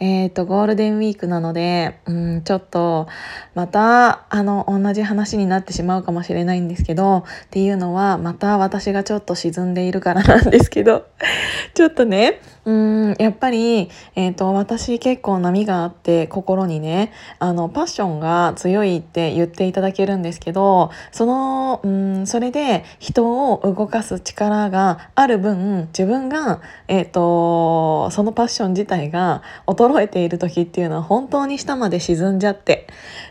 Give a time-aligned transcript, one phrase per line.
[0.00, 3.08] えっ、と、ゴールデンウィークなので、うん、ちょっと、
[3.54, 11.06] また、あの、同じ話になってしまうかもしれないんですけど、っていうのは、また私がちょっと沈んでいるからなんですけど、
[11.74, 17.10] ちょっとね、うん、やっぱり、えっ、と、私結構波があって、心にね、
[17.40, 32.86] あの、パッションが強いって言っていただけるんですけど、その、うん、それで人を動かす力がある分、自分が、えっ、と、そのパッション自体が衰衰えている時っていうのは本当に下まで沈んじゃって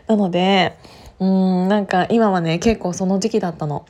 [0.06, 0.76] なので
[1.18, 3.84] うんなんか今はね結構その時期だったの。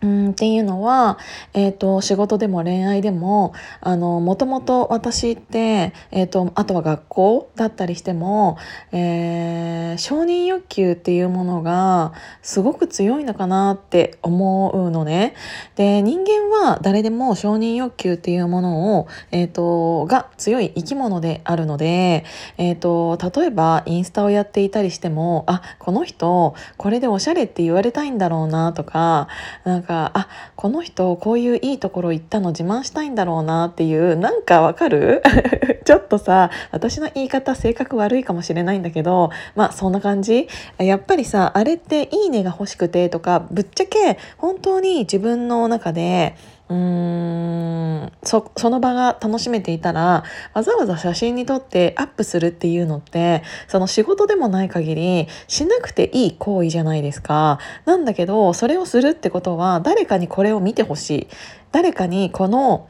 [0.00, 1.18] うんっていうのは、
[1.54, 3.52] えーと、仕事でも恋愛でも
[3.82, 8.58] もともと私って、えーと、あとは学校だったりしても、
[8.92, 12.12] えー、承認欲求っていうものが
[12.42, 15.34] すごく強いのかなって思うのね。
[15.74, 22.24] で人間は誰でも承認欲求っていうものを、えーと、が強い生き物であるので、
[22.56, 29.26] えー、と例えばインスタをやっていたりしてもあこの人これでおしゃれって言われたいんだろうなとか
[29.64, 35.22] なんかかあこの人こういういいところ行ったの自慢したいんだろうなっていうなんかわかる？
[35.86, 40.46] ちょっとさ私の言い方性格悪いかもしれないんだけどまあそんな感じ？
[40.76, 46.36] やっぱりさあれっていいねが欲しくてとかぶっちゃけ本当に自分の中で
[46.68, 50.24] うーんそその場が楽しめていたら
[50.54, 57.58] わざわざ写真に撮ってアップするっていうのってその仕事でもない限りしなくていい行為じゃないですか。
[57.84, 61.28] なんだけどそれをするってことは誰かにこれを見てほしい
[61.72, 62.88] 誰かにこの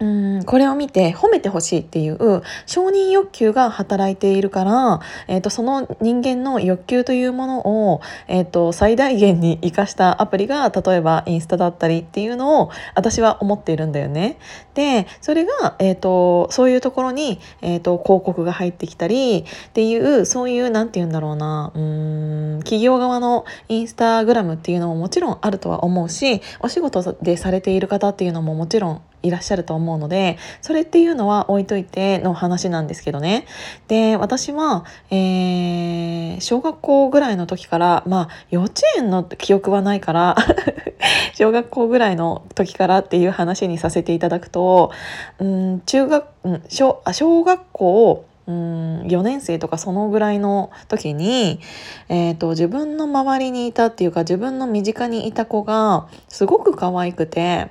[0.00, 14.38] うんこれを見て褒めてほしいっていう承認欲求が働いているから、えーと、その人間の欲求というものを、えーと、最大限に生かしたアプリが例えばインスタだったりっていうのを私は思っているんだよね。
[14.74, 33.46] でそれが、えーと、そういうところに、えー、と広告が入ってきたりっていうそういう何て言うんだろうなうん企業側のインスタグラムっていうのももちろんあるとは思うしお仕事でされている方っていうのももちろんいらっしゃると思うのでそれっていうのは置いといての話なんですけどね。
[33.86, 40.36] で私は、えー、小学校ぐらいの時からまあ幼稚園の記憶はないから
[41.34, 44.90] 小学校ぐらいの時からっていう話にさせていただくと
[45.38, 51.60] うん中学、うん、小小学校うん4年生とかそのぐらいの時に、
[52.08, 57.68] えーと自分の周りにいたっていうか自分の身近にいた子がすごく可愛くて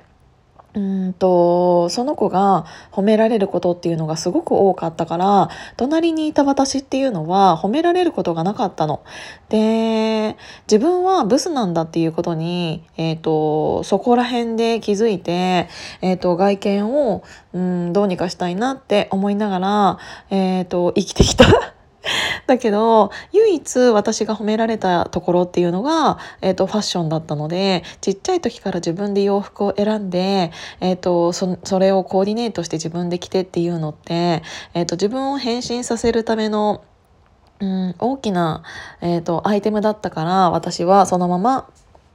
[0.74, 9.02] うんとその子が褒められることっていうのがすごく多かったから隣にいた私っていうのは褒められることがなかったの。
[9.48, 10.36] で
[10.70, 15.68] 自分はブスなんだっていうことに、えーと、そこら辺で気づいて、
[16.02, 17.22] えーと、外見を
[17.54, 19.98] うんどうにかしたいなって思いながら、
[20.30, 21.46] えーと生きてきた
[22.46, 34.42] だけど唯一私が褒められたところっていうのが、えーと、ファッションだったのでちっちゃい時から自分で洋服を選んで、えーと、そそれをコーディネートして自分で着てっていうのって、
[34.74, 36.82] えーと自分を変身させるための
[37.60, 38.62] うん、大きな、
[39.00, 41.68] えーと、アイテムだったから私はそのまま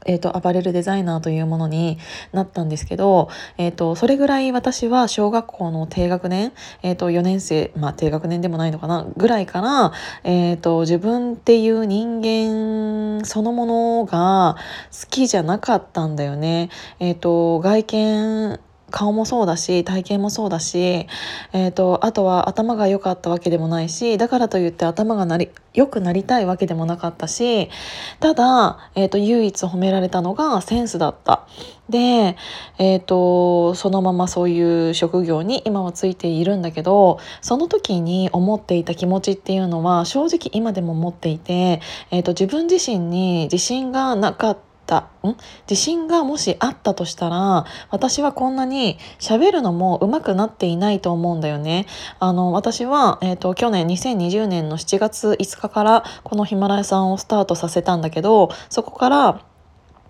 [0.06, 1.98] えーと、アパレルデザイナーというものに
[2.32, 9.92] なったんですけど、えーと、それぐらい私は小学校の低学年、えーと、4年生まあ低学年でもないのかなぐらいから、
[10.24, 14.58] えー、と自分っていう人間そのものが
[14.92, 16.70] 好きじゃなかったんだよね。
[17.00, 18.60] えー、と外見
[18.94, 21.08] 顔もそうだし体型もそうだし、
[21.52, 27.72] えーと、あとは頭が良かったわけでもないしだからといって頭がなり良くなりたいわけでもなかったし
[28.20, 31.48] ただ、えーと、唯一褒められたのがセンスだった。
[31.90, 32.38] で、
[32.78, 45.36] えーと、そのままそういう職業に今はついているんだけどその時に思っていた気持ちっていうのは正直今でも持っていて、えーと自分自身に自信がなかったたん？
[45.70, 51.86] 自信がもしあったとしたら私はこんなに喋るのも上手くなっていないと思うんだよね。
[52.20, 59.46] あの私は、えーと、去年2020年の7月5日からこのヒマラヤさんをスタートさせたんだけどそこから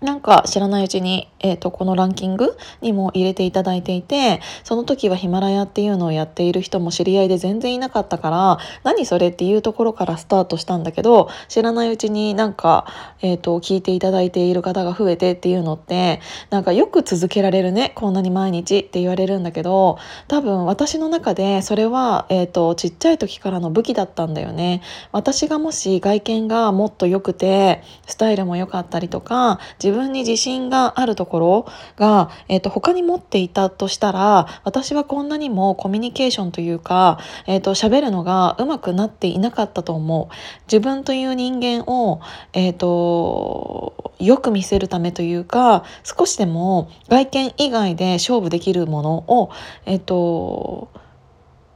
[0.04, 12.86] なんか知らないうちに、えーと、このランキングにも入れていただいていてその時はヒマラヤっていうのをやっている人も知り合いで全然いなかったから何それっていうところからスタートしたんだけど知らないうちになんか、
[13.22, 16.20] えーと、聞いていただいている方が増えてっていうのって
[16.50, 19.98] なんかよく続けられるねこんなに毎日って言われるんだけど
[20.28, 24.82] 多分私の中でそれは、えーとちっちゃい時からの武器だったんだよね。
[25.12, 40.34] 私がもし外見がもっと良くてスタイルも良かったりとか自分に自信があるところが、えーと、他に持っていたとしたら私はこんなにもコミュニケーションというか、えーと、喋るのがうまくなっていなかったと思う。
[40.66, 42.20] 自分という人間を、
[42.52, 49.50] えーと、よく見せるためというか少しでも外見以外で勝負できるものを、
[49.86, 50.88] えー、と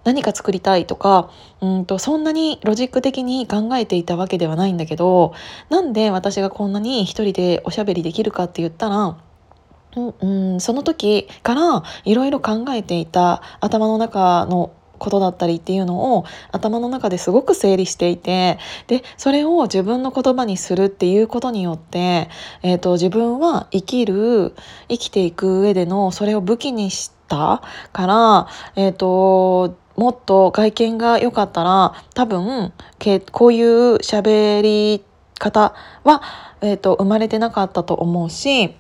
[0.08, 5.34] 何か作りたいとかうんとそんなにロジック的に考えていたわけではないんだけど
[5.68, 9.18] なんで私がこんなに一人でおしゃべりできるかって言ったら
[9.96, 22.28] うん、その時からいろいろ考えていた頭の中のことだったりっていうのを頭の中ですごく整理していてでそれを自分の言葉にするっていうことによって、
[22.62, 24.54] えーと、自分は生きる
[24.88, 35.04] 生きていく上でのそれを武器にしてたから、えーともっと外見が良かったら多分けこういう喋り
[35.40, 36.22] 方は、
[36.60, 38.76] えーと、生まれてなかったと思うし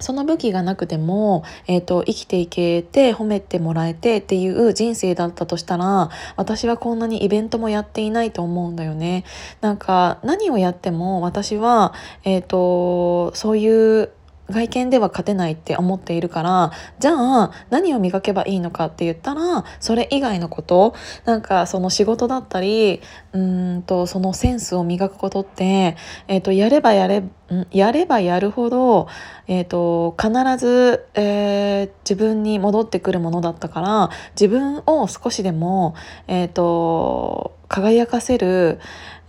[0.00, 9.24] その武器がなくても、えーと、生きていけて褒めてもらえてっていう人生だったとしたら私はこんなにイベントもやっていないと思うんだよね。
[9.60, 11.94] なんか何をやっても私は、
[12.24, 14.10] えーとそういう
[14.50, 20.94] 外見では勝てないって思っているからじゃあ何を磨けばいいのかって言ったらそれ以外のこと
[21.24, 23.00] なんかその仕事だったり
[23.32, 25.96] うんとそのセンスを磨くことって、
[26.28, 27.22] えーと、やればやれ
[27.70, 29.08] やればやるほど、
[29.46, 35.94] えーと、必ず、えー、自分に戻ってくるものだったから自分を少しでも、
[36.28, 38.80] えーと輝かせる、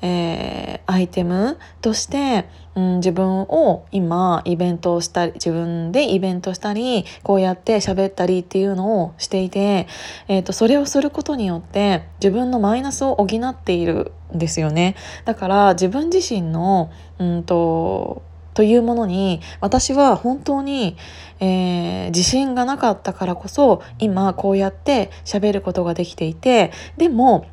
[0.02, 2.46] えー、アイテムとして、
[2.76, 9.88] うん、自分を今イベントをしたり自分でイベントしたりこうやって喋ったりっていうのをしていて、
[10.28, 14.96] えーと、それをすることによって自分のマイナスを補っているんですよね。
[15.26, 18.24] だから自分自身の、うんと
[18.54, 20.96] というものに私は本当に、
[21.40, 27.48] えー、自信がなかったからこそ今こうやって喋ることができていてでも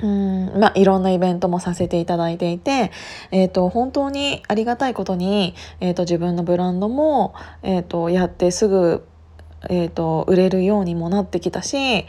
[0.00, 0.52] うん。
[0.58, 2.92] まあ、いろんなイベントもさせていただいていて、
[3.30, 9.04] えーと、本当にありがたいことに、えーと、自分のブランドも、えーと、やってすぐ、
[9.68, 12.06] えー、と売れるようにもなってきたし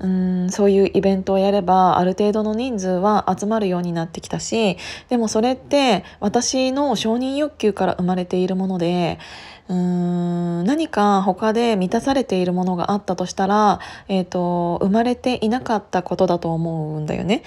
[0.00, 4.78] うんそういうイベントをやればある程度の人数は集まるようになってきたし
[5.08, 9.18] でもそれって私の承認欲求から生まれているもので
[9.70, 13.78] うーん何か他で満たされているものがあったとしたら、
[14.08, 17.44] えーと、生まれていなかったことだと思うんだよね。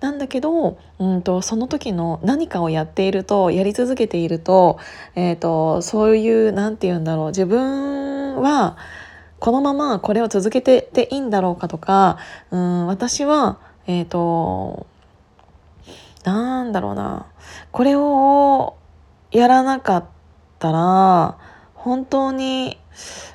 [0.00, 4.78] なんだけどうんとその時の何かをやっているとやり続けていると,、
[5.14, 8.78] えーと、そういう何て言うんだろう自分は
[9.38, 12.16] このままこれを続けてていいんだろうかとか
[12.50, 14.86] うん私はえっ、ー、と
[16.24, 17.26] なんだろうな
[17.70, 18.76] これを
[19.30, 20.04] やらなかっ
[20.58, 21.36] たら
[21.86, 22.80] 本当に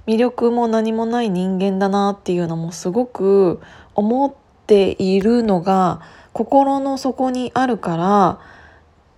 [0.05, 3.61] 魅力も何もない人間だなっていうのもすごく
[3.95, 4.33] 思っ
[4.67, 6.01] ているのが
[6.33, 8.39] 心の底にあるから、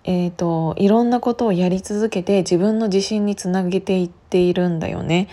[0.03, 5.30] えーと、いろんなことをやり続けて自分の自信につなげていっているんだよね。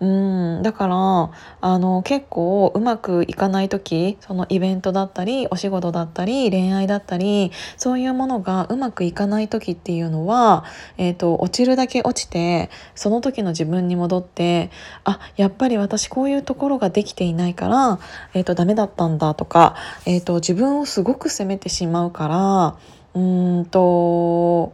[0.00, 0.62] うん。
[0.62, 1.30] だから
[1.60, 10.64] あの結構うまくいかない時そのイベントだったりお仕事だったり恋愛だったりそういうものがうまくいかない時っていうのは、
[10.98, 14.70] えーと、落ちるだけ落ちてその時の自分に戻って
[15.04, 17.98] あやっぱり私こういうところができていないから、
[18.34, 19.76] えーと、ダメだったんだとか、
[20.06, 22.76] えーと自分をすごく責めてしまうから
[23.14, 24.72] うーんと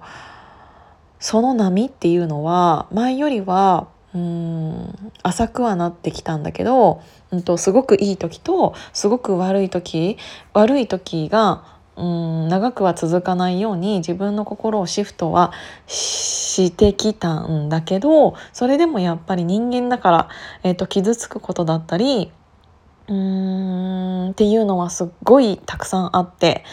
[1.18, 10.16] その波っていうのは前よりはうん浅くはなってきたんだけど、うんと、すごくいい時とすごく悪い時
[10.54, 15.52] 悪い時がうん長くは続かないように自分の心をシフトは
[15.86, 20.28] してきたんだけどそれでもやっぱり人間だから、
[20.62, 22.32] えーと、傷つくことだったり
[23.08, 26.64] うーんっていうのはすっごいたくさんあって、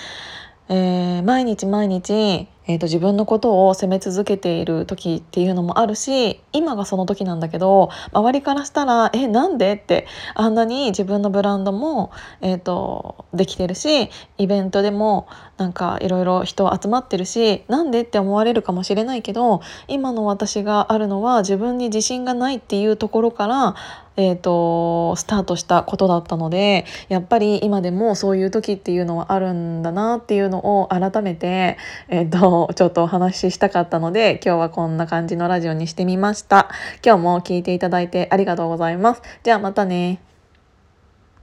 [0.70, 15.28] えー、毎日毎日えーと、自分のことを責め続けている時っていうのもあるし今がその時なんだけど周りからしたら「えなんで?」ってあんなに自分のブランドも、えーと、できてるしイベントでも
[15.64, 23.76] なんかいろいろ人集まってるしなんでって思われるかもしれないけど今の私があるのは自分に自信がないっていうところから
[24.16, 31.80] えーと、スタートしたことだったのでやっぱり今でもそういう時っていうのはあるんだなっていうのを改めて、
[32.10, 36.70] えーとちょっとお話ししたかったので今日はこんな感じのラジオにしてみました。
[37.04, 39.24] 今日も聞いていただいてありがとうございます。
[39.42, 40.33] じゃあまたね。